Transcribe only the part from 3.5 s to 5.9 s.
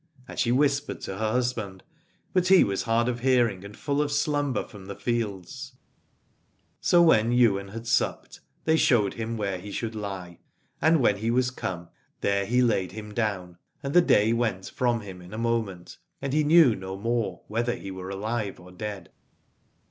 and full of slumber from the fields.